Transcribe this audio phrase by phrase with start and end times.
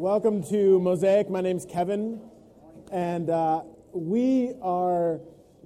[0.00, 1.28] Welcome to Mosaic.
[1.28, 2.22] My name's Kevin,
[2.90, 5.20] and uh, we are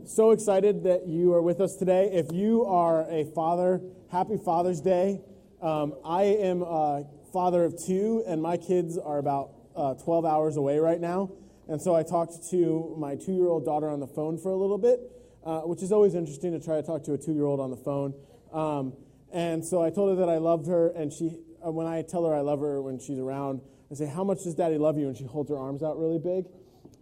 [0.04, 2.10] so excited that you are with us today.
[2.12, 5.20] If you are a father, happy Father's Day.
[5.62, 10.57] Um, I am a father of two, and my kids are about uh, 12 hours
[10.57, 11.30] away right now.
[11.69, 14.57] And so I talked to my two year old daughter on the phone for a
[14.57, 14.98] little bit,
[15.45, 17.71] uh, which is always interesting to try to talk to a two year old on
[17.71, 18.14] the phone.
[18.53, 18.95] Um,
[19.32, 22.27] and so I told her that I loved her, and she, uh, when I tell
[22.27, 23.61] her I love her when she's around,
[23.95, 25.07] I say, How much does daddy love you?
[25.07, 26.47] And she holds her arms out really big.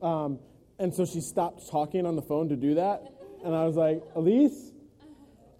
[0.02, 0.38] Um,
[0.78, 3.02] and so she stopped talking on the phone to do that.
[3.44, 4.72] And I was like, Elise?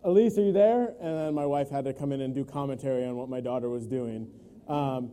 [0.05, 0.89] Elise, are you there?
[1.01, 3.69] And then my wife had to come in and do commentary on what my daughter
[3.71, 4.29] was doing.
[4.69, 5.13] Um,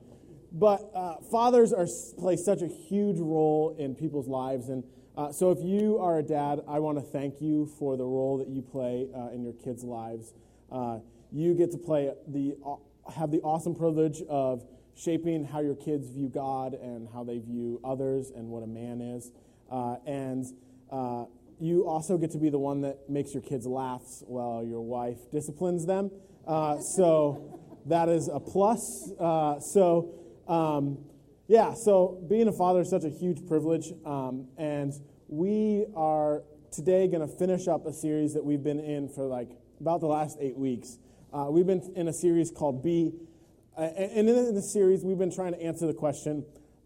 [0.52, 1.88] but uh, fathers are,
[2.18, 4.70] play such a huge role in people's lives.
[4.70, 4.84] And
[5.16, 8.40] uh, so if you are a dad, I want to thank you for the role
[8.40, 10.34] that you play uh, in your kids' lives.
[10.72, 11.00] Uh,
[11.32, 12.76] you get to play the, uh,
[13.12, 14.66] have the awesome privilege of
[15.00, 19.00] shaping how your kids view God and how they view others and what a man
[19.02, 19.32] is.
[19.72, 20.46] Uh, and
[20.92, 21.26] uh,
[21.60, 25.18] you also get to be the one that makes your kids laugh while your wife
[25.32, 26.12] disciplines them.
[26.46, 29.12] Uh, so that is a plus.
[29.20, 30.14] Uh, so,
[30.48, 30.98] um,
[31.48, 33.94] yeah, so being a father is such a huge privilege.
[34.06, 34.94] Um, and
[35.28, 39.50] we are today going to finish up a series that we've been in for like
[39.80, 40.98] about the last eight weeks.
[41.32, 43.14] Uh, we've been in a series called Be
[43.80, 46.46] uh, and in the series, we've been trying to answer the question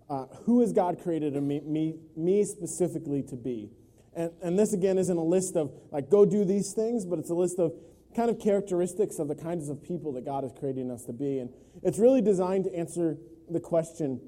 [0.10, 3.72] uh, who has God created me, me, me specifically to be?
[4.16, 7.32] And, and this, again, isn't a list of, like, go do these things, but it's
[7.32, 7.74] a list of
[8.16, 11.40] kind of characteristics of the kinds of people that God is creating us to be.
[11.40, 11.50] And
[11.82, 13.18] it's really designed to answer
[13.50, 14.22] the question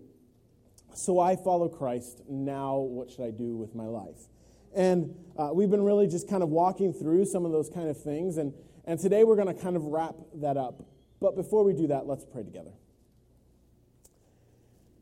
[0.96, 4.30] so I follow Christ, now what should I do with my life?
[4.74, 8.02] And uh, we've been really just kind of walking through some of those kind of
[8.02, 8.38] things.
[8.38, 8.54] And,
[8.86, 10.82] and today we're going to kind of wrap that up.
[11.26, 12.70] But before we do that, let's pray together.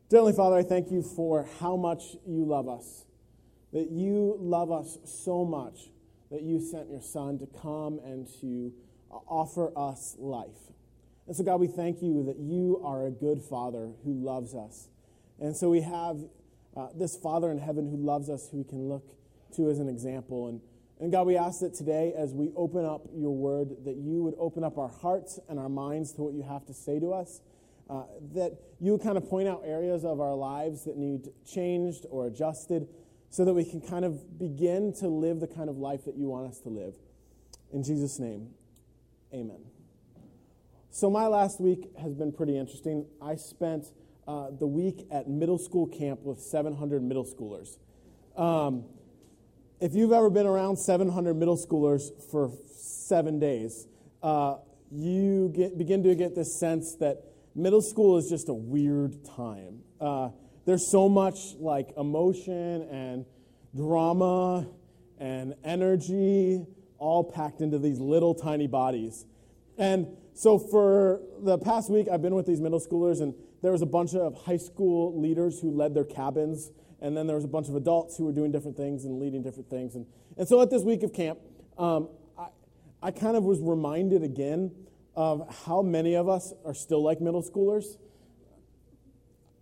[0.08, 3.04] Dearly Father, I thank you for how much you love us,
[3.74, 5.90] that you love us so much
[6.30, 8.72] that you sent your Son to come and to
[9.12, 10.72] uh, offer us life.
[11.26, 14.88] And so, God, we thank you that you are a good Father who loves us.
[15.38, 16.20] And so we have
[16.74, 19.04] uh, this Father in heaven who loves us, who we can look
[19.56, 20.48] to as an example.
[20.48, 20.62] And
[21.04, 24.32] and God, we ask that today, as we open up your word, that you would
[24.38, 27.42] open up our hearts and our minds to what you have to say to us.
[27.90, 32.06] Uh, that you would kind of point out areas of our lives that need changed
[32.08, 32.88] or adjusted
[33.28, 36.26] so that we can kind of begin to live the kind of life that you
[36.28, 36.94] want us to live.
[37.70, 38.48] In Jesus' name,
[39.30, 39.60] amen.
[40.90, 43.04] So, my last week has been pretty interesting.
[43.20, 43.88] I spent
[44.26, 47.76] uh, the week at middle school camp with 700 middle schoolers.
[48.40, 48.86] Um,
[49.84, 53.86] if you've ever been around 700 middle schoolers for seven days,
[54.22, 54.56] uh,
[54.90, 57.22] you get, begin to get this sense that
[57.54, 59.80] middle school is just a weird time.
[60.00, 60.30] Uh,
[60.64, 63.26] there's so much like emotion and
[63.76, 64.66] drama
[65.18, 66.64] and energy
[66.96, 69.26] all packed into these little tiny bodies.
[69.76, 73.82] And so for the past week, I've been with these middle schoolers, and there was
[73.82, 76.70] a bunch of high school leaders who led their cabins
[77.04, 79.42] and then there was a bunch of adults who were doing different things and leading
[79.42, 79.94] different things.
[79.94, 80.06] And,
[80.38, 81.38] and so at this week of camp,
[81.76, 82.46] um, I,
[83.02, 84.72] I kind of was reminded again
[85.14, 87.98] of how many of us are still like middle schoolers.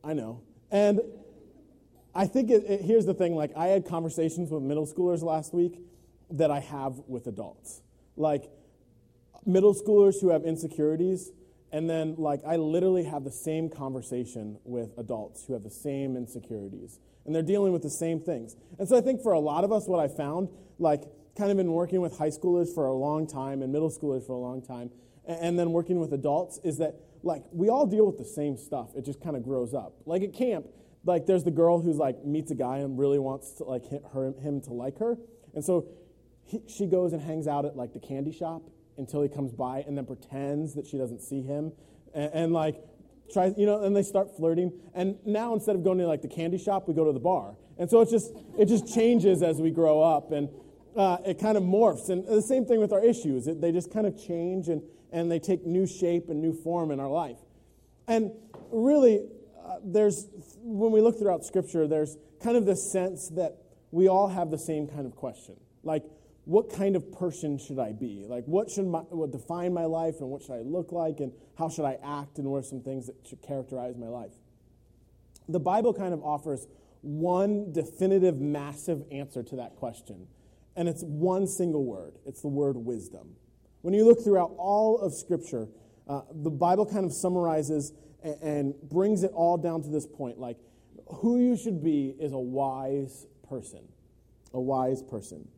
[0.05, 0.41] I know.
[0.71, 1.01] And
[2.15, 5.53] I think it, it, here's the thing like, I had conversations with middle schoolers last
[5.53, 5.81] week
[6.31, 7.83] that I have with adults.
[8.17, 8.51] Like,
[9.45, 11.33] middle schoolers who have insecurities
[11.73, 16.17] and then like i literally have the same conversation with adults who have the same
[16.17, 18.57] insecurities and they're dealing with the same things.
[18.79, 21.05] And so I think for a lot of us, what I found, like
[21.37, 24.33] kind of been working with high schoolers for a long time and middle schoolers for
[24.33, 24.91] a long time,
[25.27, 28.91] and then working with adults, is that like we all deal with the same stuff.
[28.97, 29.95] It just kind of grows up.
[30.05, 30.67] Like at camp,
[31.05, 34.33] like there's the girl who's like meets a guy and really wants to like her,
[34.41, 35.17] him to like her,
[35.55, 35.87] and so
[36.45, 38.63] he, she goes and hangs out at like the candy shop
[38.99, 41.73] until he comes by and then pretends that she doesn't see him
[42.15, 42.77] and, and like
[43.33, 44.73] tries, you know, and they start flirting.
[44.95, 47.55] And now instead of going to like the candy shop, we go to the bar.
[47.79, 50.49] And so it's just, it just changes as we grow up and
[50.97, 52.11] uh, it kind of morphs.
[52.11, 53.47] And the same thing with our issues.
[53.47, 56.91] It, they just kind of change and, and they take new shape and new form
[56.91, 57.39] in our life.
[58.07, 58.33] And
[58.71, 59.27] really,
[59.65, 60.29] uh, there's,
[60.63, 63.59] when we look throughout Scripture, there's kind of this sense that
[63.91, 65.57] we all have the same kind of question.
[65.83, 66.05] Like,
[66.45, 68.25] what kind of person should I be?
[68.27, 71.33] Like, what should my, what define my life and what should I look like and
[71.57, 74.33] how should I act and what are some things that should characterize my life?
[75.49, 76.67] The Bible kind of offers
[77.03, 80.27] one definitive, massive answer to that question,
[80.77, 83.37] and it's one single word it's the word wisdom.
[83.83, 85.69] When you look throughout all of Scripture,
[86.09, 87.93] uh, the Bible kind of summarizes
[88.23, 90.57] and, and brings it all down to this point like,
[91.07, 93.81] who you should be is a wise person.
[94.55, 95.49] A wise person.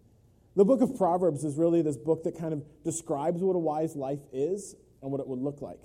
[0.57, 3.97] The book of Proverbs is really this book that kind of describes what a wise
[3.97, 5.81] life is and what it would look like.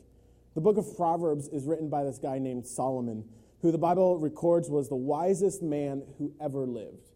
[0.53, 3.23] The book of Proverbs is written by this guy named Solomon,
[3.63, 7.09] who the Bible records was the wisest man who ever lived.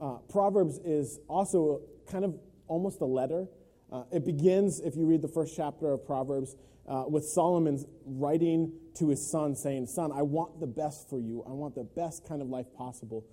[0.00, 2.38] Uh, Proverbs is also kind of
[2.68, 3.48] almost a letter.
[3.90, 6.54] Uh, it begins, if you read the first chapter of Proverbs,
[6.88, 11.42] uh, with Solomon's writing to his son, saying, Son, I want the best for you.
[11.48, 13.24] I want the best kind of life possible.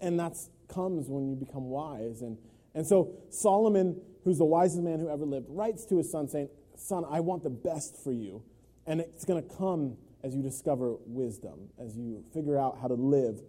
[0.00, 0.38] And that
[0.68, 2.22] comes when you become wise.
[2.22, 2.38] And,
[2.74, 6.48] and so Solomon, who's the wisest man who ever lived, writes to his son, saying,
[6.76, 8.42] Son, I want the best for you.
[8.86, 12.94] And it's going to come as you discover wisdom, as you figure out how to
[12.94, 13.40] live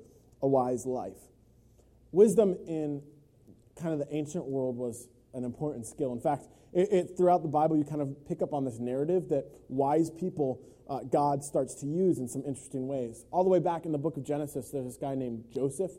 [0.42, 1.18] a wise life.
[2.12, 3.02] Wisdom in
[3.80, 6.14] kind of the ancient world was an important skill.
[6.14, 9.30] In fact, it, it, throughout the Bible, you kind of pick up on this narrative
[9.30, 13.26] that wise people uh, God starts to use in some interesting ways.
[13.32, 15.92] All the way back in the book of Genesis, there's this guy named Joseph.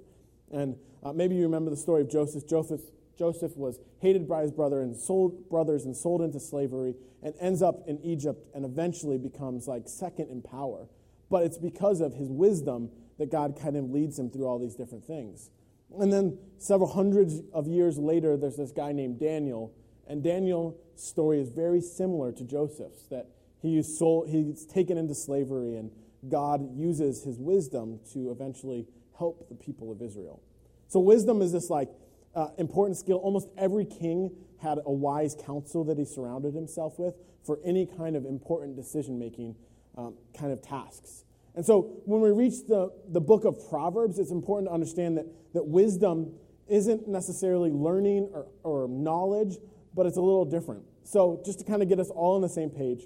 [0.53, 2.47] And uh, maybe you remember the story of Joseph.
[2.47, 2.81] Joseph.
[3.19, 7.63] Joseph was hated by his brother and sold brothers and sold into slavery and ends
[7.63, 10.89] up in Egypt and eventually becomes like second in power.
[11.31, 14.75] But it's because of his wisdom that God kind of leads him through all these
[14.75, 15.51] different things.
[15.99, 19.73] And then several hundreds of years later, there's this guy named Daniel
[20.07, 23.29] and Daniel's story is very similar to Joseph's, that
[23.61, 25.91] he is sold, he's taken into slavery, and
[26.29, 28.87] God uses his wisdom to eventually
[29.17, 30.43] help the people of Israel.
[30.89, 31.89] So, wisdom is this like
[32.35, 33.19] uh, important skill.
[33.19, 37.15] Almost every king had a wise counsel that he surrounded himself with
[37.45, 39.55] for any kind of important decision making
[39.97, 41.25] um, kind of tasks.
[41.55, 45.27] And so, when we reach the, the book of Proverbs, it's important to understand that,
[45.53, 46.33] that wisdom
[46.69, 49.59] isn't necessarily learning or, or knowledge,
[49.95, 50.83] but it's a little different.
[51.05, 53.05] So, just to kind of get us all on the same page,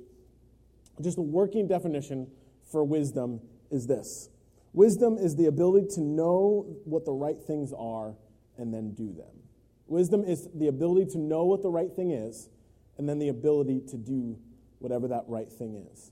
[1.03, 2.29] just a working definition
[2.71, 3.41] for wisdom
[3.71, 4.31] is this
[4.73, 8.15] Wisdom is the ability to know what the right things are
[8.59, 9.43] and then do them.
[9.87, 12.49] Wisdom is the ability to know what the right thing is
[12.99, 14.39] and then the ability to do
[14.81, 16.11] whatever that right thing is.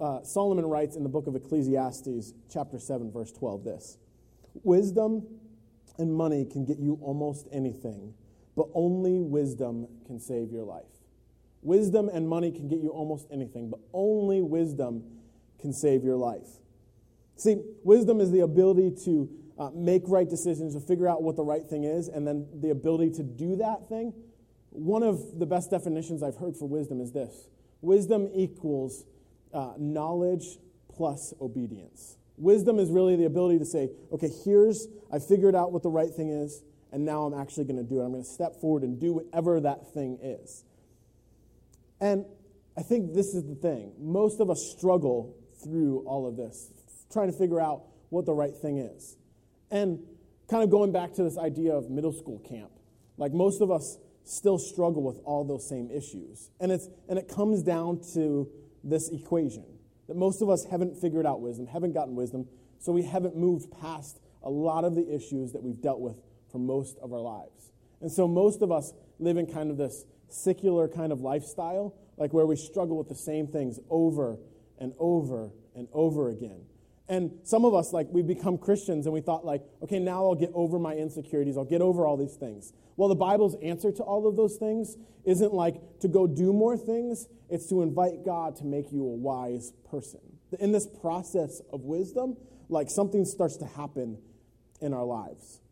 [0.00, 3.98] Uh, Solomon writes in the book of Ecclesiastes, chapter 7, verse 12, this
[4.62, 5.26] Wisdom
[5.98, 8.14] and money can get you almost anything
[8.56, 10.84] but only wisdom can save your life.
[11.62, 15.04] Wisdom and money can get you almost anything, but only wisdom
[15.60, 16.48] can save your life.
[17.36, 21.44] See, wisdom is the ability to uh, make right decisions, to figure out what the
[21.44, 24.12] right thing is, and then the ability to do that thing.
[24.70, 27.48] One of the best definitions I've heard for wisdom is this
[27.80, 29.04] wisdom equals
[29.52, 30.58] uh, knowledge
[30.94, 32.16] plus obedience.
[32.38, 36.12] Wisdom is really the ability to say, okay, here's, I figured out what the right
[36.12, 36.62] thing is
[36.92, 38.04] and now I'm actually going to do it.
[38.04, 40.62] I'm going to step forward and do whatever that thing is.
[42.00, 42.26] And
[42.76, 43.94] I think this is the thing.
[43.98, 45.34] Most of us struggle
[45.64, 46.70] through all of this,
[47.10, 49.16] trying to figure out what the right thing is.
[49.72, 49.98] And
[50.48, 52.70] kind of going back to this idea of middle school camp,
[53.16, 56.50] like most of us still struggle with all those same issues.
[56.60, 58.48] And, it's, and it comes down to
[58.84, 59.64] this equation
[60.08, 62.46] that most of us haven't figured out wisdom, haven't gotten wisdom,
[62.78, 66.16] so we haven't moved past a lot of the issues that we've dealt with
[66.50, 67.72] for most of our lives.
[68.00, 72.32] And so most of us live in kind of this secular kind of lifestyle, like
[72.32, 74.36] where we struggle with the same things over
[74.78, 76.66] and over and over again.
[77.08, 80.34] And some of us, like, we become Christians and we thought, like, okay, now I'll
[80.34, 81.56] get over my insecurities.
[81.56, 82.72] I'll get over all these things.
[82.96, 86.76] Well, the Bible's answer to all of those things isn't like to go do more
[86.76, 90.20] things, it's to invite God to make you a wise person.
[90.58, 92.36] In this process of wisdom,
[92.68, 94.18] like, something starts to happen
[94.80, 95.62] in our lives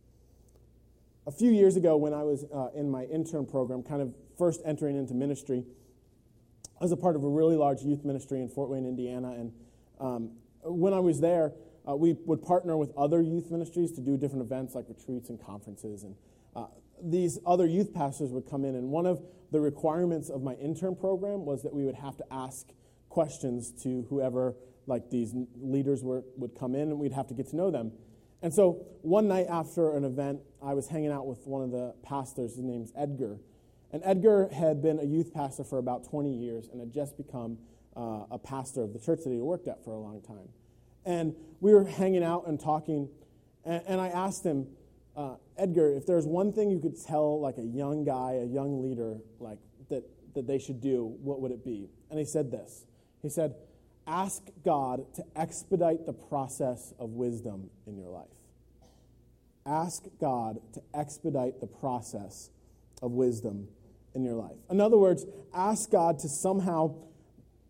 [1.26, 4.60] a few years ago, when I was uh, in my intern program, kind of first
[4.64, 5.64] entering into ministry,
[6.80, 9.30] I was a part of a really large youth ministry in Fort Wayne, Indiana.
[9.30, 9.52] And
[10.00, 10.30] um,
[10.62, 11.52] when I was there,
[11.88, 15.42] uh, we would partner with other youth ministries to do different events like retreats and
[15.42, 16.02] conferences.
[16.02, 16.14] And
[16.54, 16.66] uh,
[17.02, 20.94] these other youth pastors would come in, and one of the requirements of my intern
[20.94, 22.68] program was that we would have to ask
[23.08, 24.54] questions to whoever,
[24.86, 27.92] like these leaders were, would come in, and we'd have to get to know them.
[28.42, 31.94] And so one night after an event, I was hanging out with one of the
[32.02, 32.56] pastors.
[32.56, 33.38] His name's Edgar.
[33.92, 37.58] And Edgar had been a youth pastor for about 20 years and had just become
[38.00, 40.48] uh, a pastor of the church that he worked at for a long time.
[41.04, 43.08] And we were hanging out and talking,
[43.64, 44.66] and, and I asked him,
[45.16, 48.82] uh, Edgar, if there's one thing you could tell like a young guy, a young
[48.82, 49.58] leader, like
[49.90, 50.04] that,
[50.34, 51.90] that they should do, what would it be?
[52.08, 52.86] And he said this.
[53.20, 53.54] He said,
[54.06, 58.28] ask God to expedite the process of wisdom in your life.
[59.66, 62.48] Ask God to expedite the process
[63.02, 63.68] of wisdom
[64.14, 64.56] in your life.
[64.70, 66.94] In other words, ask God to somehow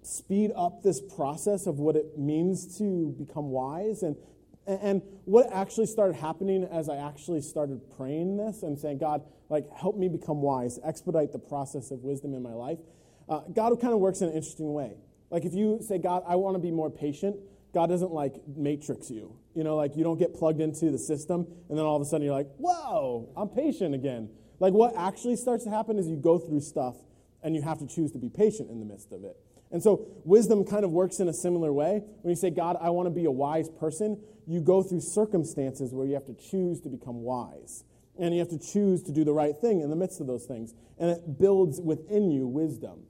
[0.03, 4.17] speed up this process of what it means to become wise and
[4.67, 9.67] and what actually started happening as I actually started praying this and saying, God, like,
[9.77, 12.79] help me become wise, expedite the process of wisdom in my life.
[13.29, 14.93] Uh, God kind of works in an interesting way.
[15.31, 17.37] Like, if you say, God, I want to be more patient,
[17.73, 19.37] God doesn't like matrix you.
[19.55, 22.05] You know, like you don't get plugged into the system and then all of a
[22.05, 24.31] sudden you're like, whoa, I'm patient again.
[24.59, 26.97] Like, what actually starts to happen is you go through stuff
[27.43, 29.37] and you have to choose to be patient in the midst of it.
[29.73, 32.03] And so wisdom kind of works in a similar way.
[32.23, 35.93] When you say, God, I want to be a wise person, you go through circumstances
[35.95, 37.85] where you have to choose to become wise.
[38.19, 40.45] And you have to choose to do the right thing in the midst of those
[40.45, 40.75] things.
[40.99, 43.05] And it builds within you wisdom.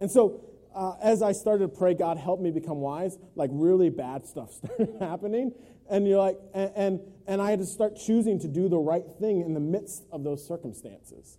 [0.00, 3.90] And so uh, as I started to pray, God, help me become wise, like really
[3.90, 5.52] bad stuff started happening.
[5.90, 9.04] And you're like, and, and, and I had to start choosing to do the right
[9.18, 11.38] thing in the midst of those circumstances.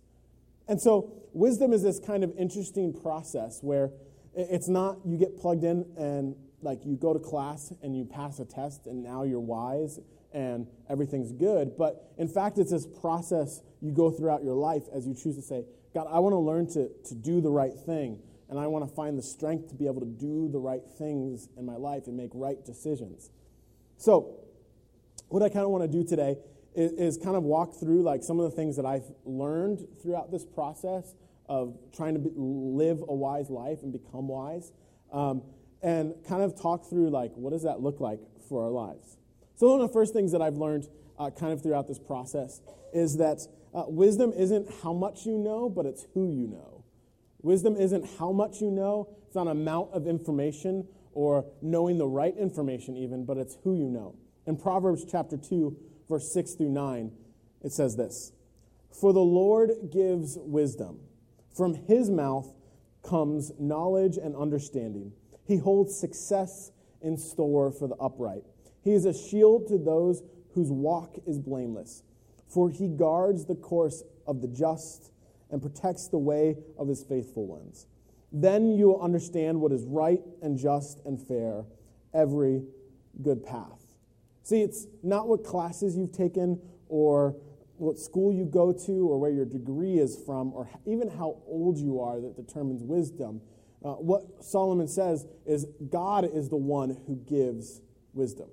[0.66, 3.90] And so wisdom is this kind of interesting process where
[4.36, 8.38] it's not you get plugged in and like you go to class and you pass
[8.38, 10.00] a test and now you're wise
[10.32, 11.76] and everything's good.
[11.76, 15.42] But in fact, it's this process you go throughout your life as you choose to
[15.42, 15.64] say,
[15.94, 18.18] God, I want to learn to, to do the right thing.
[18.50, 21.48] And I want to find the strength to be able to do the right things
[21.56, 23.30] in my life and make right decisions.
[23.96, 24.40] So,
[25.28, 26.36] what I kind of want to do today
[26.74, 30.30] is, is kind of walk through like some of the things that I've learned throughout
[30.30, 31.14] this process
[31.46, 34.72] of trying to be, live a wise life and become wise,
[35.12, 35.42] um,
[35.82, 39.16] and kind of talk through like what does that look like for our lives.
[39.56, 42.60] So one of the first things that I've learned uh, kind of throughout this process
[42.92, 46.84] is that uh, wisdom isn't how much you know, but it's who you know.
[47.42, 52.36] Wisdom isn't how much you know; it's not amount of information or knowing the right
[52.36, 54.16] information even, but it's who you know.
[54.46, 55.76] In Proverbs chapter two,
[56.08, 57.12] verse six through nine,
[57.62, 58.32] it says this:
[58.90, 61.00] "For the Lord gives wisdom."
[61.54, 62.52] From his mouth
[63.02, 65.12] comes knowledge and understanding.
[65.46, 68.42] He holds success in store for the upright.
[68.82, 70.22] He is a shield to those
[70.54, 72.02] whose walk is blameless,
[72.48, 75.10] for he guards the course of the just
[75.50, 77.86] and protects the way of his faithful ones.
[78.32, 81.64] Then you will understand what is right and just and fair,
[82.12, 82.64] every
[83.22, 83.84] good path.
[84.42, 87.36] See, it's not what classes you've taken or
[87.76, 91.78] what school you go to or where your degree is from or even how old
[91.78, 93.40] you are that determines wisdom.
[93.84, 97.80] Uh, what Solomon says is God is the one who gives
[98.12, 98.48] wisdom.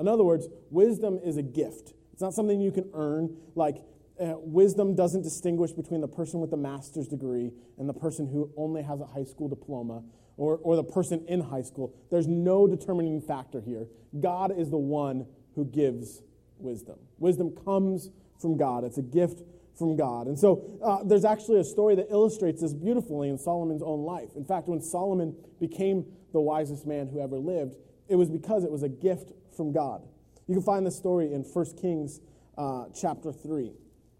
[0.00, 1.92] In other words, wisdom is a gift.
[2.12, 3.36] It's not something you can earn.
[3.54, 3.82] Like,
[4.20, 8.50] uh, wisdom doesn't distinguish between the person with a master's degree and the person who
[8.56, 10.02] only has a high school diploma
[10.36, 11.94] or, or the person in high school.
[12.10, 13.86] There's no determining factor here.
[14.20, 16.22] God is the one who gives
[16.58, 16.96] wisdom.
[17.18, 18.84] Wisdom comes from God.
[18.84, 19.42] It's a gift
[19.76, 20.26] from God.
[20.26, 24.30] And so uh, there's actually a story that illustrates this beautifully in Solomon's own life.
[24.36, 27.76] In fact, when Solomon became the wisest man who ever lived,
[28.08, 30.02] it was because it was a gift from God.
[30.46, 32.20] You can find this story in 1 Kings
[32.56, 33.72] uh, chapter 3,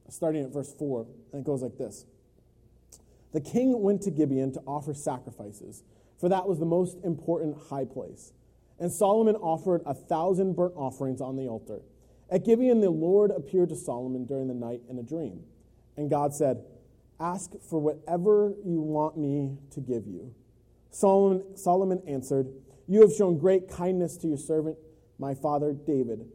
[0.09, 2.07] starting at verse 4, and it goes like this
[3.33, 5.83] The king went to Gibeon to offer sacrifices,
[6.19, 8.33] for that was the most important high place.
[8.79, 11.81] And Solomon offered a thousand burnt offerings on the altar.
[12.35, 15.45] At Gibeon, the Lord appeared to Solomon during the night in a dream.
[15.97, 16.65] And God said,
[17.21, 20.35] Ask for whatever you want me to give you.
[20.91, 22.49] Solomon, Solomon answered,
[22.89, 24.77] You have shown great kindness to your servant,
[25.17, 26.27] my father David,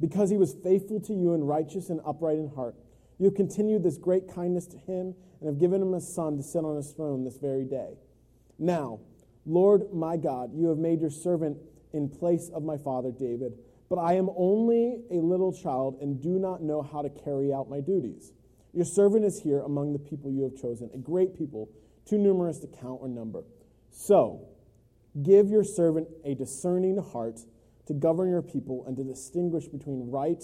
[0.00, 2.74] because he was faithful to you and righteous and upright in heart.
[3.20, 6.42] You have continued this great kindness to him and have given him a son to
[6.42, 7.94] sit on his throne this very day.
[8.58, 8.98] Now,
[9.46, 11.58] Lord my God, you have made your servant
[11.92, 13.52] in place of my father David
[13.88, 17.68] but I am only a little child and do not know how to carry out
[17.68, 18.32] my duties.
[18.72, 21.70] Your servant is here among the people you have chosen, a great people,
[22.06, 23.44] too numerous to count or number.
[23.90, 24.48] So,
[25.22, 27.40] give your servant a discerning heart
[27.86, 30.42] to govern your people and to distinguish between right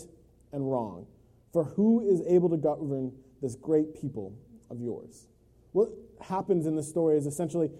[0.52, 1.06] and wrong.
[1.52, 4.38] For who is able to govern this great people
[4.70, 5.26] of yours?
[5.72, 5.88] What
[6.20, 7.70] happens in the story is essentially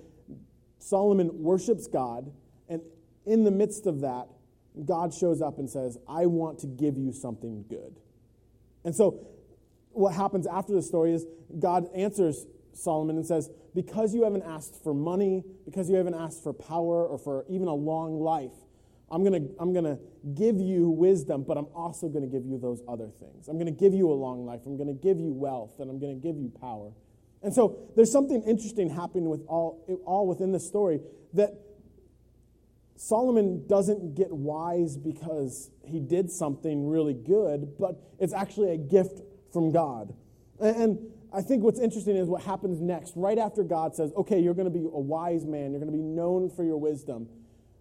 [0.79, 2.33] Solomon worships God,
[2.69, 2.81] and
[3.27, 4.29] in the midst of that,
[4.85, 7.99] God shows up and says, I want to give you something good.
[8.85, 9.27] And so,
[9.93, 11.27] what happens after the story is
[11.59, 16.43] God answers Solomon and says, Because you haven't asked for money, because you haven't asked
[16.43, 18.53] for power or for even a long life,
[19.11, 19.99] I'm going to I'm going to
[20.35, 23.49] give you wisdom, but I'm also going to give you those other things.
[23.49, 24.61] I'm going to give you a long life.
[24.67, 26.93] I'm going to give you wealth, and I'm going to give you power.
[27.43, 31.01] And so there's something interesting happening with all, all within the story
[31.33, 31.55] that
[33.01, 39.23] Solomon doesn't get wise because he did something really good, but it's actually a gift
[39.55, 40.13] from God.
[40.61, 40.99] And
[41.33, 43.15] I think what's interesting is what happens next.
[43.17, 45.97] Right after God says, okay, you're going to be a wise man, you're going to
[45.97, 47.27] be known for your wisdom.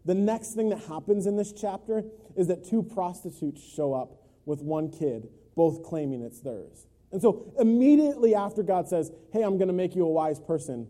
[0.05, 2.05] The next thing that happens in this chapter
[2.38, 6.88] is that two prostitutes show up with one kid, both claiming it's theirs.
[7.11, 10.88] And so immediately after God says, hey, I'm going to make you a wise person,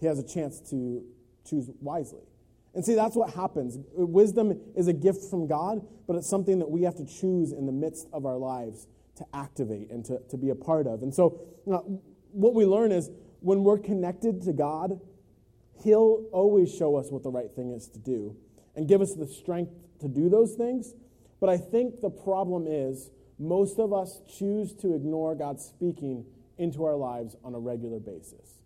[0.00, 1.04] he has a chance to
[1.48, 2.24] choose wisely.
[2.74, 3.78] And see, that's what happens.
[3.94, 7.66] Wisdom is a gift from God, but it's something that we have to choose in
[7.66, 8.86] the midst of our lives
[9.16, 11.02] to activate and to, to be a part of.
[11.02, 11.78] And so, uh,
[12.32, 13.10] what we learn is
[13.40, 15.00] when we're connected to God,
[15.82, 18.36] He'll always show us what the right thing is to do
[18.76, 20.94] and give us the strength to do those things.
[21.40, 26.26] But I think the problem is most of us choose to ignore God speaking
[26.58, 28.60] into our lives on a regular basis.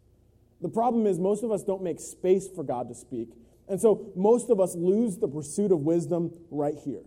[0.61, 3.29] The problem is most of us don't make space for God to speak.
[3.69, 7.03] And so most of us lose the pursuit of wisdom right here.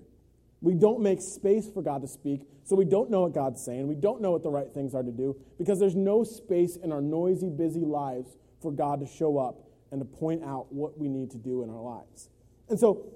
[0.62, 3.88] We don't make space for God to speak, so we don't know what God's saying.
[3.88, 6.92] We don't know what the right things are to do because there's no space in
[6.92, 11.08] our noisy, busy lives for God to show up and to point out what we
[11.08, 12.30] need to do in our lives.
[12.70, 13.14] And so,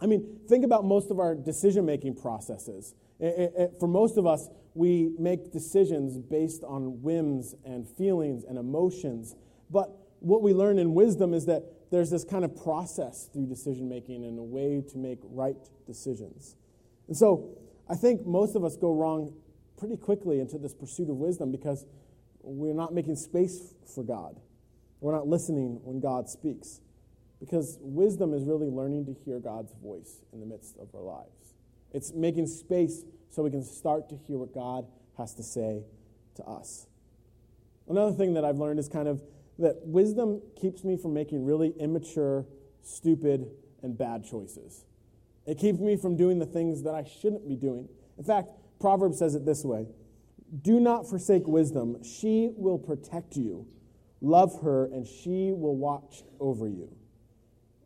[0.00, 2.94] I mean, think about most of our decision making processes.
[3.18, 8.56] It, it, for most of us, we make decisions based on whims and feelings and
[8.56, 9.36] emotions.
[9.70, 13.88] But what we learn in wisdom is that there's this kind of process through decision
[13.88, 15.56] making and a way to make right
[15.86, 16.56] decisions.
[17.08, 19.34] And so I think most of us go wrong
[19.76, 21.86] pretty quickly into this pursuit of wisdom because
[22.42, 24.38] we're not making space for God.
[25.00, 26.80] We're not listening when God speaks.
[27.40, 31.54] Because wisdom is really learning to hear God's voice in the midst of our lives.
[31.92, 35.82] It's making space so we can start to hear what God has to say
[36.36, 36.86] to us.
[37.88, 39.22] Another thing that I've learned is kind of
[39.60, 42.46] that wisdom keeps me from making really immature,
[42.82, 43.50] stupid,
[43.82, 44.84] and bad choices.
[45.46, 47.88] It keeps me from doing the things that I shouldn't be doing.
[48.18, 48.50] In fact,
[48.80, 49.86] Proverbs says it this way
[50.62, 53.66] Do not forsake wisdom, she will protect you.
[54.22, 56.94] Love her, and she will watch over you.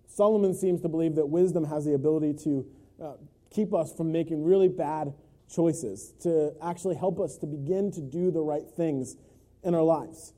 [0.08, 2.66] Solomon seems to believe that wisdom has the ability to
[3.02, 3.12] uh,
[3.50, 5.12] keep us from making really bad
[5.52, 9.16] choices, to actually help us to begin to do the right things
[9.62, 10.32] in our lives.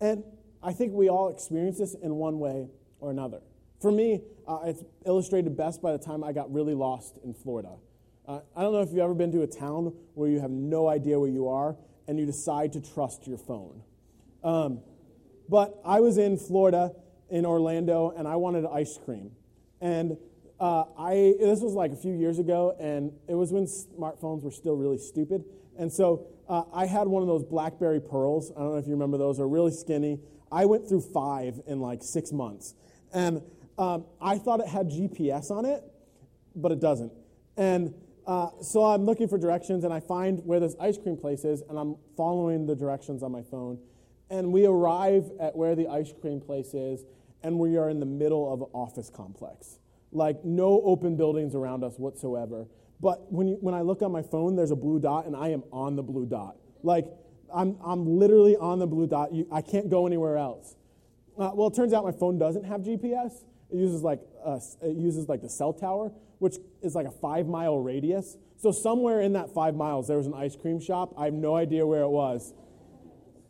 [0.00, 0.24] And
[0.62, 2.68] I think we all experience this in one way
[3.00, 3.40] or another.
[3.80, 7.76] For me, uh, it's illustrated best by the time I got really lost in Florida.
[8.28, 10.88] Uh, I don't know if you've ever been to a town where you have no
[10.88, 13.82] idea where you are and you decide to trust your phone.
[14.44, 14.80] Um,
[15.48, 16.92] but I was in Florida,
[17.30, 19.30] in Orlando, and I wanted ice cream.
[19.80, 20.18] And
[20.60, 24.50] uh, I, this was like a few years ago, and it was when smartphones were
[24.50, 25.44] still really stupid.
[25.78, 28.52] And so uh, I had one of those Blackberry Pearls.
[28.54, 29.38] I don't know if you remember those.
[29.38, 30.20] They're really skinny.
[30.52, 32.74] I went through five in like six months.
[33.12, 33.42] And
[33.78, 35.82] um, I thought it had GPS on it,
[36.54, 37.12] but it doesn't.
[37.56, 37.94] And
[38.26, 41.62] uh, so I'm looking for directions, and I find where this ice cream place is,
[41.68, 43.78] and I'm following the directions on my phone.
[44.28, 47.04] And we arrive at where the ice cream place is,
[47.42, 49.78] and we are in the middle of an office complex.
[50.12, 52.66] Like, no open buildings around us whatsoever.
[53.00, 55.48] But when, you, when I look on my phone, there's a blue dot, and I
[55.48, 56.56] am on the blue dot.
[56.82, 57.06] Like,
[57.54, 59.32] I'm, I'm literally on the blue dot.
[59.32, 60.76] You, I can't go anywhere else.
[61.38, 63.44] Uh, well, it turns out my phone doesn't have GPS.
[63.70, 67.46] It uses like a, it uses like the cell tower, which is like a five
[67.46, 68.36] mile radius.
[68.56, 71.14] So somewhere in that five miles, there was an ice cream shop.
[71.16, 72.52] I have no idea where it was.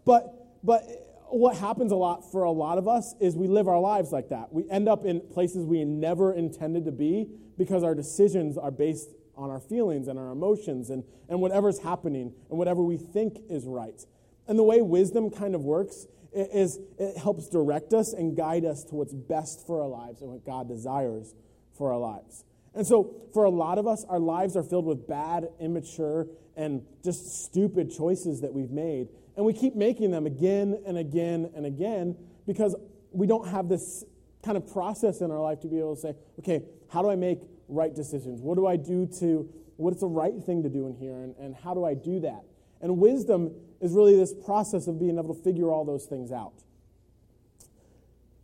[0.05, 0.83] But but
[1.31, 4.29] what happens a lot for a lot of us is we live our lives like
[4.31, 4.53] that.
[4.53, 9.11] We end up in places we never intended to be because our decisions are based
[9.41, 13.67] on our feelings and our emotions and, and whatever's happening and whatever we think is
[13.67, 14.05] right.
[14.47, 18.85] And the way wisdom kind of works is it helps direct us and guide us
[18.85, 21.35] to what's best for our lives and what God desires
[21.77, 22.45] for our lives.
[22.75, 26.83] And so, for a lot of us, our lives are filled with bad, immature, and
[27.03, 29.09] just stupid choices that we've made.
[29.37, 32.77] And we keep making them again and again and again because
[33.11, 34.05] we don't have this
[34.45, 37.17] kind of process in our life to be able to say, okay, how do I
[37.17, 38.41] make right decisions?
[38.41, 41.21] What do I do to, what's the right thing to do in here?
[41.23, 42.45] And, and how do I do that?
[42.81, 46.55] And wisdom is really this process of being able to figure all those things out.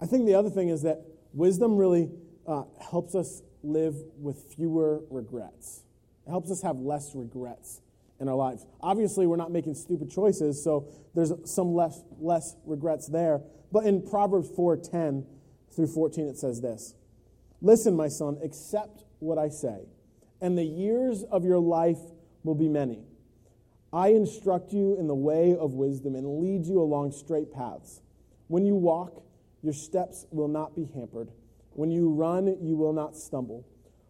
[0.01, 2.11] I think the other thing is that wisdom really
[2.47, 5.83] uh, helps us live with fewer regrets.
[6.27, 7.81] It helps us have less regrets
[8.21, 8.65] in our lives.
[8.81, 13.43] Obviously, we're not making stupid choices, so there's some less, less regrets there.
[13.73, 15.25] But in Proverbs 4:10
[15.71, 16.95] through 14, it says this
[17.61, 19.87] Listen, my son, accept what I say,
[20.41, 22.01] and the years of your life
[22.45, 23.01] will be many.
[23.93, 28.03] I instruct you in the way of wisdom and lead you along straight paths.
[28.49, 29.23] When you walk,
[29.63, 31.31] your steps will not be hampered.
[31.71, 33.67] When you run, you will not stumble.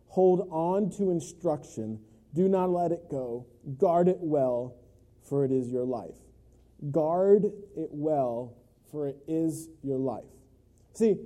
[0.08, 2.00] Hold on to instruction.
[2.34, 3.46] Do not let it go.
[3.78, 4.74] Guard it well,
[5.22, 6.16] for it is your life.
[6.90, 8.54] Guard it well,
[8.90, 10.24] for it is your life.
[10.94, 11.16] See,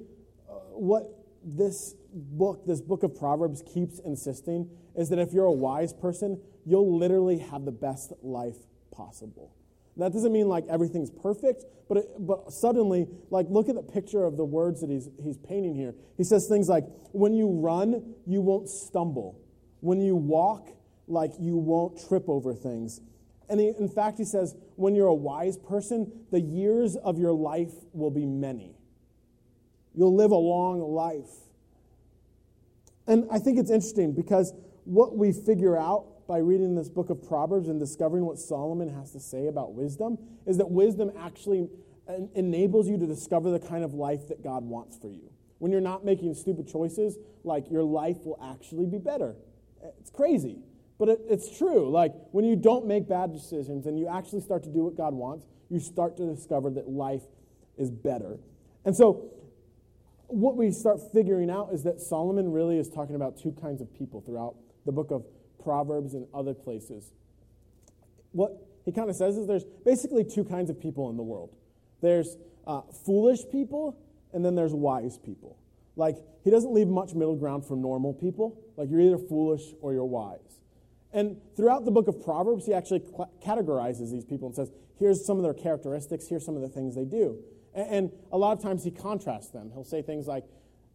[0.48, 5.52] uh, what this book, this book of Proverbs, keeps insisting is that if you're a
[5.52, 8.56] wise person, you'll literally have the best life
[8.90, 9.54] possible.
[9.96, 14.24] That doesn't mean like everything's perfect, but, it, but suddenly, like, look at the picture
[14.24, 15.94] of the words that he's, he's painting here.
[16.16, 19.40] He says things like, when you run, you won't stumble.
[19.80, 20.68] When you walk,
[21.06, 23.00] like, you won't trip over things.
[23.48, 27.32] And he, in fact, he says, when you're a wise person, the years of your
[27.32, 28.76] life will be many.
[30.00, 31.28] You'll live a long life.
[33.06, 37.22] And I think it's interesting because what we figure out by reading this book of
[37.22, 41.68] Proverbs and discovering what Solomon has to say about wisdom is that wisdom actually
[42.34, 45.30] enables you to discover the kind of life that God wants for you.
[45.58, 49.34] When you're not making stupid choices, like your life will actually be better.
[49.98, 50.60] It's crazy,
[50.98, 51.90] but it, it's true.
[51.90, 55.12] Like when you don't make bad decisions and you actually start to do what God
[55.12, 57.24] wants, you start to discover that life
[57.76, 58.38] is better.
[58.86, 59.30] And so,
[60.32, 63.92] what we start figuring out is that Solomon really is talking about two kinds of
[63.92, 64.54] people throughout
[64.86, 65.24] the book of
[65.62, 67.12] Proverbs and other places.
[68.32, 71.50] What he kind of says is there's basically two kinds of people in the world
[72.00, 73.98] there's uh, foolish people,
[74.32, 75.58] and then there's wise people.
[75.96, 78.58] Like, he doesn't leave much middle ground for normal people.
[78.76, 80.60] Like, you're either foolish or you're wise.
[81.12, 83.00] And throughout the book of Proverbs, he actually
[83.44, 86.94] categorizes these people and says, here's some of their characteristics, here's some of the things
[86.94, 87.38] they do.
[87.74, 89.70] And, a lot of times he contrasts them.
[89.72, 90.44] He'll say things like,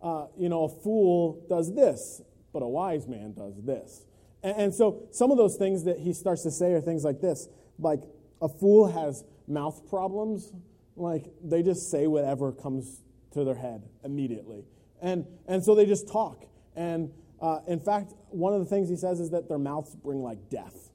[0.01, 2.21] uh, you know, a fool does this,
[2.53, 4.05] but a wise man does this.
[4.43, 7.21] And, and so some of those things that he starts to say are things like
[7.21, 7.47] this
[7.79, 8.01] like,
[8.41, 10.51] a fool has mouth problems.
[10.95, 13.01] Like, they just say whatever comes
[13.33, 14.65] to their head immediately.
[15.01, 16.45] And, and so they just talk.
[16.75, 17.11] And
[17.41, 20.49] uh, in fact, one of the things he says is that their mouths bring like
[20.49, 20.89] death.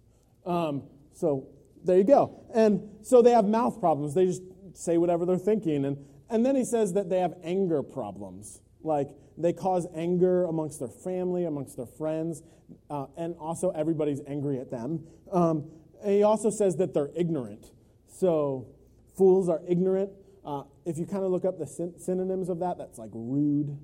[0.47, 1.49] Um, so
[1.85, 2.41] there you go.
[2.55, 4.15] And so they have mouth problems.
[4.15, 4.43] They just
[4.75, 5.85] say whatever they're thinking.
[5.85, 8.61] And, and then he says that they have anger problems.
[8.83, 12.43] Like they cause anger amongst their family, amongst their friends,
[12.89, 15.05] uh, and also everybody's angry at them.
[15.33, 15.71] Um,
[16.05, 17.73] he also says that they're ignorant.
[18.09, 18.69] So
[19.17, 20.11] fools are ignorant.
[20.45, 23.79] Uh, if you kind of look up the syn- synonyms of that, that's like rude,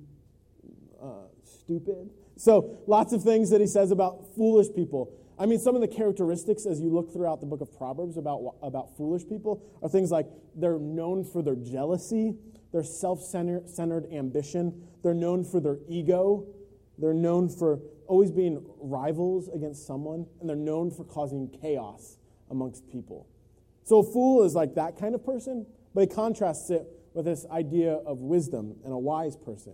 [1.01, 2.09] uh, stupid.
[2.35, 5.11] So lots of things that he says about foolish people.
[5.39, 8.55] I mean, some of the characteristics as you look throughout the book of Proverbs about,
[8.63, 12.35] about foolish people are things like they're known for their jealousy,
[12.73, 16.47] their self centered ambition, they're known for their ego,
[16.97, 22.17] they're known for always being rivals against someone, and they're known for causing chaos
[22.49, 23.27] amongst people.
[23.83, 27.45] So a fool is like that kind of person, but he contrasts it with this
[27.51, 29.73] idea of wisdom and a wise person.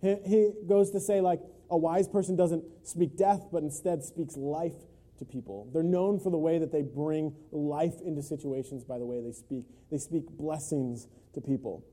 [0.00, 1.40] He, he goes to say, like,
[1.70, 4.74] a wise person doesn't speak death, but instead speaks life
[5.18, 5.68] to people.
[5.72, 9.32] They're known for the way that they bring life into situations by the way they
[9.32, 9.64] speak.
[9.90, 11.84] They speak blessings to people.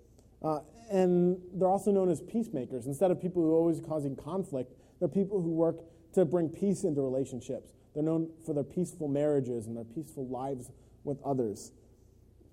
[0.43, 0.59] Uh,
[0.91, 2.87] and they're also known as peacemakers.
[2.87, 5.77] Instead of people who are always causing conflict, they're people who work
[6.13, 7.73] to bring peace into relationships.
[7.93, 10.71] They're known for their peaceful marriages and their peaceful lives
[11.03, 11.71] with others.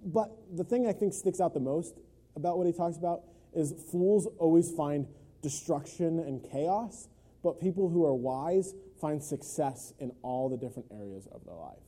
[0.04, 1.94] But the thing I think sticks out the most
[2.36, 3.22] about what he talks about
[3.54, 5.06] is fools always find
[5.42, 7.08] destruction and chaos,
[7.42, 11.82] but people who are wise find success in all the different areas of their life.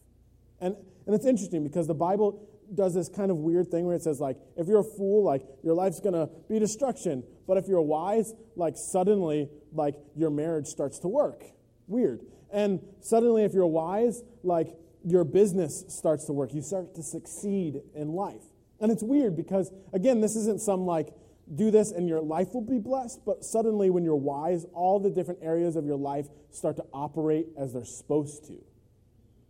[0.60, 4.02] And, and it's interesting because the Bible does this kind of weird thing where it
[4.02, 7.24] says, like, if you're a fool, like, your life's gonna be destruction.
[7.46, 11.44] But if you're wise, like, suddenly, like, your marriage starts to work.
[11.86, 12.20] Weird.
[12.52, 16.52] And suddenly, if you're wise, like, your business starts to work.
[16.52, 18.42] You start to succeed in life.
[18.80, 21.08] And it's weird because, again, this isn't some, like,
[21.54, 23.20] do this and your life will be blessed.
[23.24, 27.46] But suddenly, when you're wise, all the different areas of your life start to operate
[27.58, 28.58] as they're supposed to.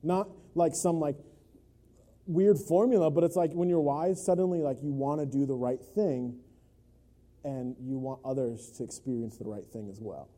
[0.03, 1.17] Not like some like
[2.27, 5.55] weird formula, but it's like when you're wise, suddenly like you want to do the
[5.55, 6.39] right thing
[7.45, 10.29] and you want others to experience the right thing as well.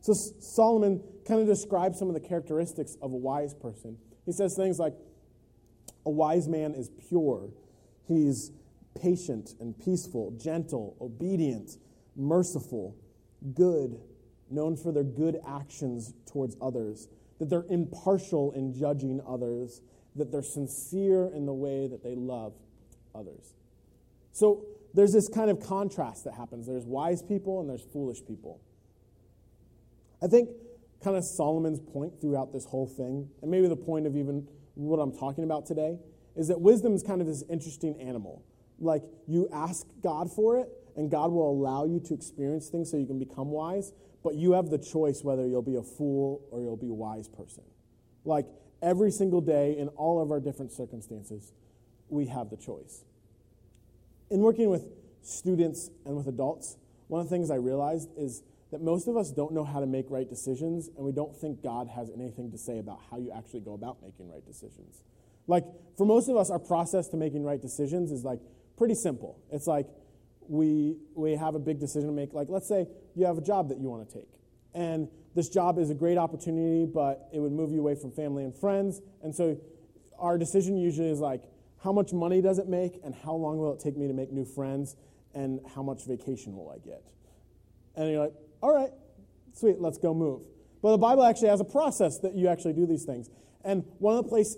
[0.00, 3.96] So Solomon kind of describes some of the characteristics of a wise person.
[4.26, 4.94] He says things like
[6.04, 7.50] a wise man is pure.
[8.08, 8.50] He's
[9.00, 11.78] patient and peaceful, gentle, obedient,
[12.16, 12.96] merciful,
[13.54, 14.00] good,
[14.50, 19.80] known for their good actions towards others, that they're impartial in judging others,
[20.16, 22.54] that they're sincere in the way that they love
[23.14, 23.54] others.
[24.32, 26.66] So there's this kind of contrast that happens.
[26.66, 28.60] There's wise people and there's foolish people.
[30.22, 30.50] I think
[31.02, 34.98] kind of Solomon's point throughout this whole thing, and maybe the point of even what
[34.98, 35.98] I'm talking about today,
[36.36, 38.44] is that wisdom is kind of this interesting animal
[38.82, 42.96] like you ask God for it, and God will allow you to experience things so
[42.96, 43.92] you can become wise,
[44.22, 47.28] but you have the choice whether you'll be a fool or you'll be a wise
[47.28, 47.64] person.
[48.24, 48.46] Like
[48.82, 51.52] every single day in all of our different circumstances,
[52.08, 53.04] we have the choice.
[54.30, 54.86] In working with
[55.22, 56.76] students and with adults,
[57.08, 59.86] one of the things I realized is that most of us don't know how to
[59.86, 63.30] make right decisions, and we don't think God has anything to say about how you
[63.30, 65.02] actually go about making right decisions.
[65.46, 65.64] Like,
[65.98, 68.40] for most of us, our process to making right decisions is like
[68.82, 69.38] pretty simple.
[69.52, 69.86] It's like
[70.48, 72.32] we, we have a big decision to make.
[72.32, 74.28] Like, let's say you have a job that you want to take,
[74.74, 78.42] and this job is a great opportunity, but it would move you away from family
[78.42, 79.00] and friends.
[79.22, 79.56] And so,
[80.18, 81.44] our decision usually is like,
[81.80, 84.32] how much money does it make, and how long will it take me to make
[84.32, 84.96] new friends,
[85.32, 87.04] and how much vacation will I get?
[87.94, 88.90] And you're like, all right,
[89.52, 90.42] sweet, let's go move.
[90.82, 93.30] But the Bible actually has a process that you actually do these things.
[93.64, 94.56] And one of the places,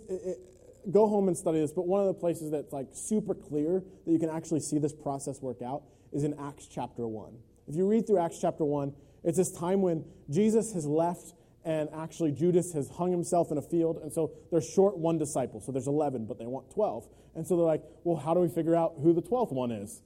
[0.90, 4.12] go home and study this, but one of the places that's like super clear that
[4.12, 7.32] you can actually see this process work out is in Acts chapter 1.
[7.68, 8.92] If you read through Acts chapter 1,
[9.24, 13.62] it's this time when Jesus has left and actually Judas has hung himself in a
[13.62, 13.98] field.
[14.02, 15.60] And so they're short one disciple.
[15.60, 17.08] So there's 11, but they want 12.
[17.34, 20.02] And so they're like, well, how do we figure out who the 12th one is?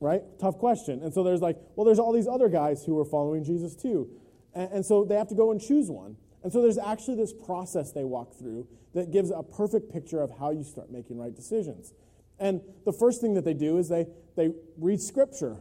[0.00, 0.22] right?
[0.40, 1.02] Tough question.
[1.02, 4.08] And so there's like, well, there's all these other guys who are following Jesus too.
[4.54, 6.16] And, and, so they have to go and choose one.
[6.42, 10.30] And so there's actually this process they walk through that gives a perfect picture of
[10.38, 11.92] how you start making right decisions.
[12.38, 15.58] And the first thing that they do is they, they read Scripture.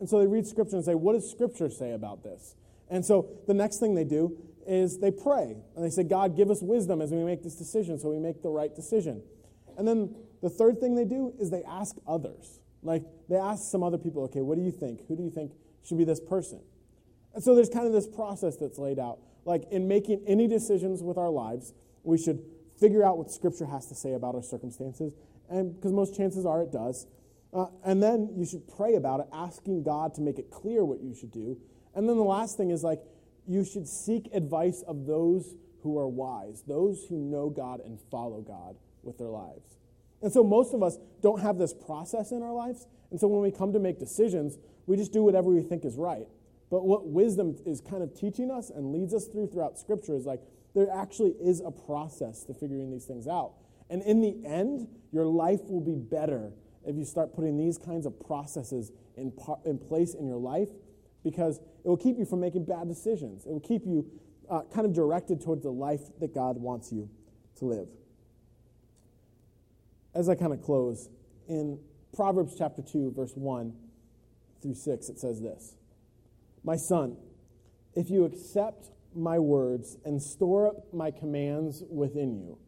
[0.00, 2.56] And so they read Scripture and say, what does Scripture say about this?
[2.88, 4.36] And so the next thing they do
[4.66, 5.56] is they pray.
[5.76, 8.42] And they say, God, give us wisdom as we make this decision so we make
[8.42, 9.22] the right decision.
[9.76, 12.60] And then the third thing they do is they ask others.
[12.82, 15.06] Like they ask some other people, okay, what do you think?
[15.08, 15.52] Who do you think
[15.84, 16.60] should be this person?
[17.34, 19.18] And so there's kind of this process that's laid out.
[19.44, 21.74] Like in making any decisions with our lives,
[22.04, 22.42] we should
[22.78, 25.12] figure out what Scripture has to say about our circumstances,
[25.48, 27.06] and because most chances are it does.
[27.52, 31.00] Uh, and then you should pray about it, asking God to make it clear what
[31.02, 31.58] you should do.
[31.94, 33.02] And then the last thing is like
[33.46, 38.40] you should seek advice of those who are wise, those who know God and follow
[38.40, 39.76] God with their lives.
[40.22, 42.86] And so most of us don't have this process in our lives.
[43.10, 45.96] And so when we come to make decisions, we just do whatever we think is
[45.96, 46.26] right.
[46.72, 50.26] But what wisdom is kind of teaching us and leads us through throughout Scripture is
[50.26, 50.40] like
[50.74, 53.52] there actually is a process to figuring these things out.
[53.90, 56.50] And in the end, your life will be better
[56.84, 59.32] if you start putting these kinds of processes in,
[59.64, 60.70] in place in your life
[61.22, 63.46] because it will keep you from making bad decisions.
[63.46, 64.10] It will keep you
[64.50, 67.08] uh, kind of directed towards the life that God wants you
[67.58, 67.86] to live
[70.14, 71.08] as I kind of close,
[71.48, 71.78] in
[72.14, 73.72] Proverbs chapter 2, verse 1
[74.60, 75.74] through 6, it says this
[76.64, 77.16] My son,
[77.94, 82.58] if you accept my words and store up my commands within you,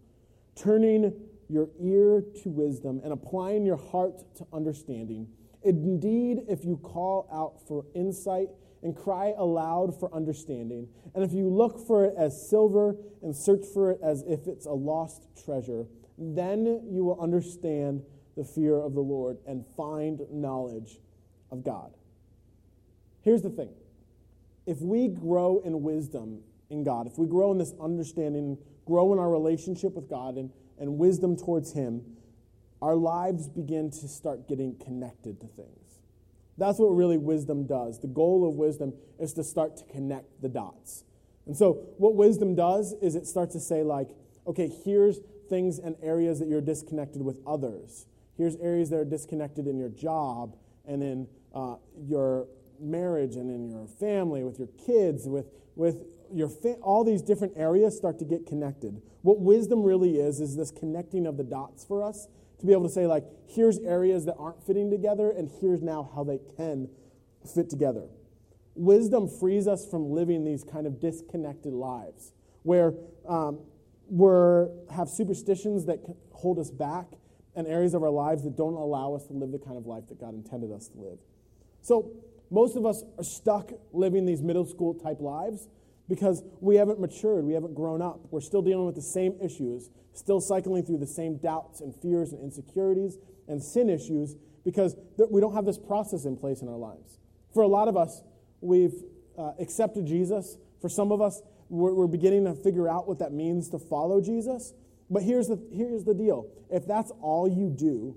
[0.57, 1.12] turning
[1.48, 5.28] your ear to wisdom and applying your heart to understanding,
[5.62, 8.48] indeed, if you call out for insight
[8.83, 13.64] and cry aloud for understanding, and if you look for it as silver and search
[13.72, 15.87] for it as if it's a lost treasure,
[16.18, 18.02] then you will understand
[18.37, 20.98] the fear of the Lord and find knowledge
[21.50, 21.94] of God.
[23.22, 23.70] Here's the thing
[24.66, 29.18] if we grow in wisdom in God, if we grow in this understanding, grow in
[29.18, 32.03] our relationship with God and, and wisdom towards Him,
[32.81, 36.00] our lives begin to start getting connected to things.
[36.57, 38.00] That's what really wisdom does.
[38.00, 41.05] The goal of wisdom is to start to connect the dots.
[41.46, 44.11] And so, what wisdom does is it starts to say, like,
[44.46, 48.07] okay, here's things and areas that you're disconnected with others.
[48.37, 52.46] Here's areas that are disconnected in your job and in uh, your
[52.81, 57.55] marriage and in your family, with your kids, with, with your fa- all these different
[57.57, 59.01] areas start to get connected.
[59.23, 62.29] What wisdom really is, is this connecting of the dots for us
[62.61, 66.11] to be able to say, like, here's areas that aren't fitting together, and here's now
[66.15, 66.89] how they can
[67.55, 68.09] fit together.
[68.75, 72.33] Wisdom frees us from living these kind of disconnected lives
[72.63, 72.95] where
[73.29, 73.61] um,
[74.09, 75.99] we're, have superstitions that
[76.33, 77.07] hold us back
[77.55, 80.09] and areas of our lives that don't allow us to live the kind of life
[80.09, 81.19] that God intended us to live.
[81.83, 82.11] So,
[82.55, 85.69] most of us are stuck living these middle school type lives
[86.09, 88.21] because we haven't matured, we haven't grown up.
[88.31, 92.33] We're still dealing with the same issues, still cycling through the same doubts and fears
[92.33, 94.95] and insecurities and sin issues because
[95.31, 97.19] we don't have this process in place in our lives.
[97.53, 98.23] For a lot of us,
[98.61, 99.03] we've
[99.37, 100.57] uh, accepted Jesus.
[100.81, 104.21] For some of us, we're, we're beginning to figure out what that means to follow
[104.21, 104.75] Jesus.
[105.11, 108.17] But here's the, here's the deal if that's all you do,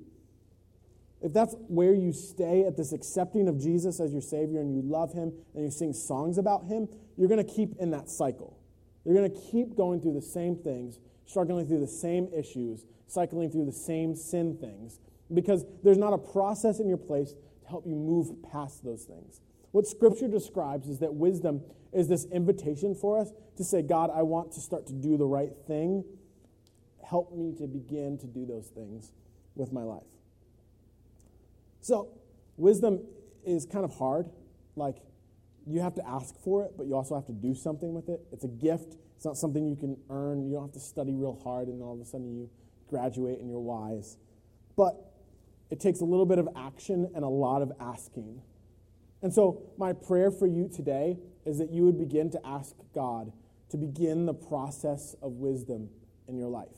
[1.21, 4.81] if that's where you stay at this accepting of Jesus as your Savior and you
[4.81, 8.59] love Him and you sing songs about Him, you're going to keep in that cycle.
[9.03, 13.49] You're going to keep going through the same things, struggling through the same issues, cycling
[13.49, 14.99] through the same sin things,
[15.33, 19.41] because there's not a process in your place to help you move past those things.
[19.71, 21.61] What Scripture describes is that wisdom
[21.93, 25.25] is this invitation for us to say, God, I want to start to do the
[25.25, 26.03] right thing.
[27.03, 29.11] help me to begin to do those things
[29.55, 30.03] with my life.
[31.87, 32.09] So,
[32.57, 32.99] wisdom
[33.45, 34.29] is kind of hard.
[34.75, 34.97] Like,
[35.65, 38.19] you have to ask for it, but you also have to do something with it.
[38.33, 40.43] It's a gift, it's not something you can earn.
[40.43, 42.49] You don't have to study real hard and all of a sudden you
[42.89, 44.17] graduate and you're wise.
[44.75, 44.97] But
[45.71, 48.41] it takes a little bit of action and a lot of asking.
[49.21, 53.31] And so, my prayer for you today is that you would begin to ask God
[53.69, 55.87] to begin the process of wisdom
[56.27, 56.75] in your life.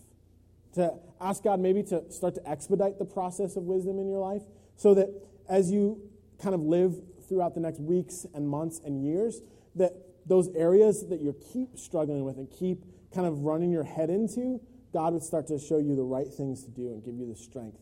[0.76, 4.44] To ask God maybe to start to expedite the process of wisdom in your life
[4.80, 5.10] so that
[5.50, 6.02] as you
[6.42, 6.96] kind of live
[7.28, 9.42] throughout the next weeks and months and years,
[9.76, 9.92] that
[10.26, 14.62] those areas that you keep struggling with and keep kind of running your head into,
[14.94, 17.36] God would start to show you the right things to do and give you the
[17.36, 17.78] strength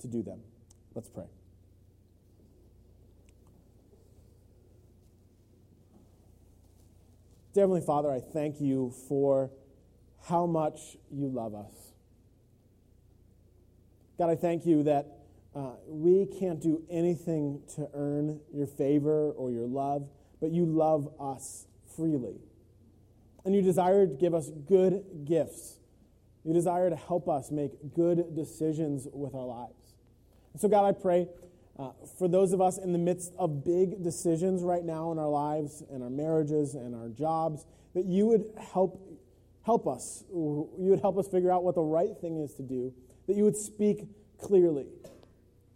[0.00, 0.40] to do them.
[0.92, 1.26] Let's pray.
[7.54, 9.52] Dear Heavenly Father, I thank you for
[10.24, 11.92] how much you love us.
[14.18, 15.19] God, I thank you that
[15.54, 20.08] uh, we can't do anything to earn your favor or your love,
[20.40, 22.36] but you love us freely.
[23.44, 25.78] And you desire to give us good gifts.
[26.44, 29.94] You desire to help us make good decisions with our lives.
[30.52, 31.28] And so, God, I pray
[31.78, 35.28] uh, for those of us in the midst of big decisions right now in our
[35.28, 39.00] lives and our marriages and our jobs, that you would help,
[39.64, 40.24] help us.
[40.30, 42.92] You would help us figure out what the right thing is to do,
[43.26, 44.06] that you would speak
[44.38, 44.86] clearly.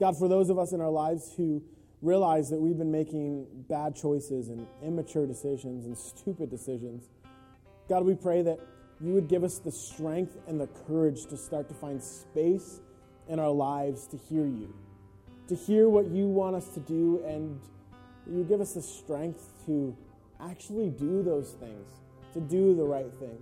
[0.04, 1.62] God, for those of us in our lives who
[2.02, 7.08] realize that we've been making bad choices and immature decisions and stupid decisions,
[7.88, 8.60] God, we pray that
[9.00, 12.82] you would give us the strength and the courage to start to find space
[13.30, 14.74] in our lives to hear you,
[15.48, 17.58] to hear what you want us to do, and
[18.30, 19.96] you give us the strength to
[20.38, 21.88] actually do those things,
[22.34, 23.38] to do the right thing.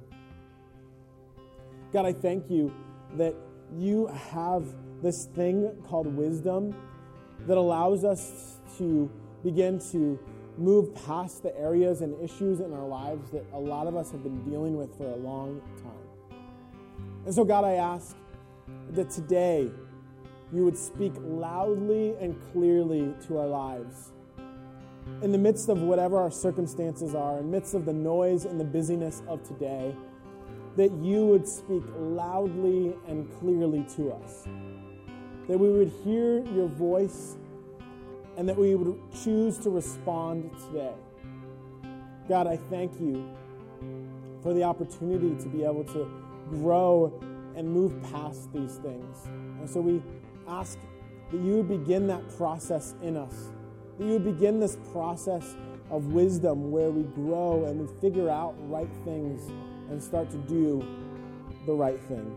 [1.93, 2.73] God, I thank you
[3.17, 3.35] that
[3.77, 4.65] you have
[5.03, 6.75] this thing called wisdom
[7.47, 9.11] that allows us to
[9.43, 10.19] begin to
[10.57, 14.23] move past the areas and issues in our lives that a lot of us have
[14.23, 16.39] been dealing with for a long time.
[17.25, 18.17] And so, God, I ask
[18.91, 19.71] that today
[20.53, 24.13] you would speak loudly and clearly to our lives.
[25.23, 28.61] In the midst of whatever our circumstances are, in the midst of the noise and
[28.61, 29.97] the busyness of today,
[30.77, 34.47] that you would speak loudly and clearly to us.
[35.49, 37.37] That we would hear your voice
[38.37, 40.95] and that we would choose to respond today.
[42.29, 43.29] God, I thank you
[44.43, 46.11] for the opportunity to be able to
[46.51, 47.13] grow
[47.57, 49.27] and move past these things.
[49.27, 50.03] And so we
[50.49, 50.79] ask
[51.31, 53.51] that you would begin that process in us,
[53.99, 55.57] that you would begin this process
[55.91, 59.43] of wisdom where we grow and we figure out right things
[59.91, 60.83] and start to do
[61.67, 62.35] the right thing.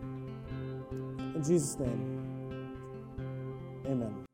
[1.36, 2.25] In Jesus' name,
[3.86, 4.26] amen.